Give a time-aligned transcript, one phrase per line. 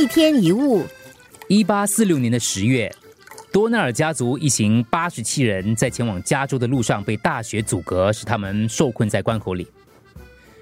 [0.00, 0.84] 一天一物，
[1.48, 2.88] 一八四六年的十月，
[3.50, 9.66] 多纳尔家族一行八十七人在前往加州的路上被大雪阻隔，使他们受困在关口里。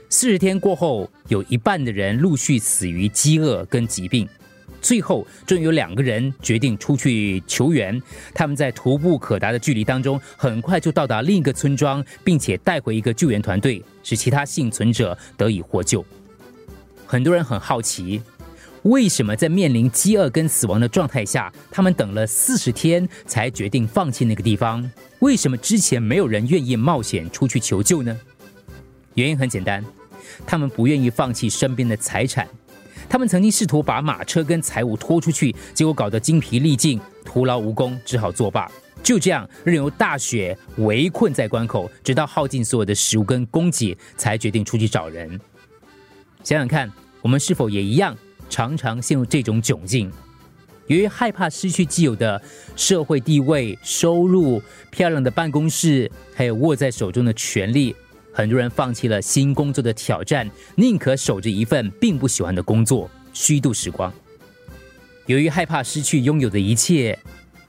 [0.09, 4.27] 四十天过后，有一半的人陆续死于饥饿跟疾病。
[4.80, 8.00] 最后，终于有两个人决定出去求援。
[8.32, 16.03] 他们在徒步可达的距离当中，很快就到达另一个村庄，并且带回一个救援团队，使其他幸存者得以获救。
[17.05, 18.23] 很多人很好奇，
[18.87, 24.88] 为什么在面临饥饿跟死亡的状态下，他们等了四十天才决定放弃那个地方？
[25.19, 28.16] 为什么之前没有人愿意冒险出去求救呢？
[29.15, 29.84] 原因很简单，
[30.46, 32.46] 他们不愿意放弃身边的财产。
[33.09, 38.71] 他们曾经试图把马车跟财物拖出去，结果搞得精疲力尽，徒劳无功，只好作罢。
[39.02, 45.29] 就这样，任由大雪围困在关口，直到耗尽所有的食物跟供给，才决定出去找人。
[46.45, 46.91] 想想看，
[47.23, 48.16] 我们是否也一样，
[48.56, 50.10] 常常陷入这种窘境？
[50.87, 52.40] 由于害怕失去既有的
[52.74, 57.95] 社会地位、收入、漂亮的办公室，还有握在手中的权利。
[58.32, 64.10] 很多人放弃了新工作的挑战，宁可守着一份并不喜欢的工作，虚度时光。
[65.27, 67.19] 由于害怕失去拥有的一切，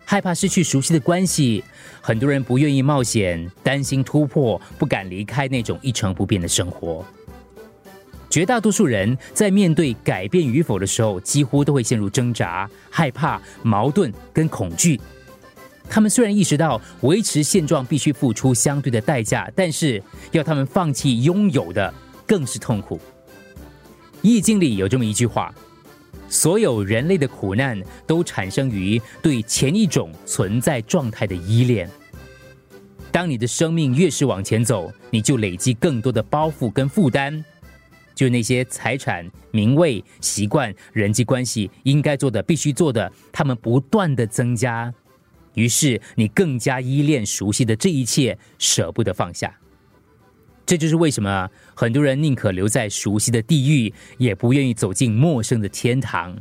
[0.05, 1.61] 害怕失去熟悉的关系，
[1.99, 7.05] 很多人不愿意冒险，担心突破，不敢离开那种一成不变的生活。
[8.38, 15.02] 绝大多数人在面对改变与否的时候，几乎都会陷入挣扎、害怕、矛盾跟恐惧。
[15.89, 19.99] 他们虽然意识到维持现状必须付出相对的代价，但是
[20.33, 21.91] 要他们放弃拥有的
[22.27, 23.02] 更是痛苦。
[24.21, 25.52] 易经里有这么一句话：
[26.30, 31.89] 所有人类的苦难都产生于对前一种存在状态的依恋。
[33.11, 37.43] 当你的生命越是往前走，你就累积更多的包袱跟负担，
[38.17, 44.91] 就那些财产、名位、习惯、人际关系应该做的、必须做的，他们不断的增加。
[45.53, 49.55] 于是你更加依恋熟悉的这一切，舍不得放下。
[50.65, 56.36] 这就是为什么很多人宁可留在熟悉的地狱，也不愿意走进陌生的天堂。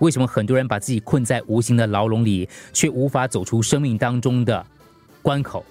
[0.00, 4.66] 为什么很多人把自己困在无形的牢笼里，却无法走出生命当中的
[5.22, 5.64] 关口？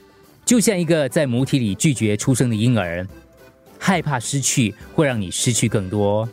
[0.46, 3.06] 就像一个在母体里拒绝出生的婴儿，
[3.88, 6.28] 害怕失去会让你失去更多，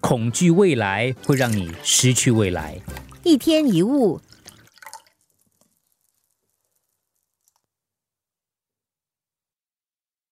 [0.00, 2.78] 恐惧未来会让你失去未来。
[3.24, 4.20] 一天一物。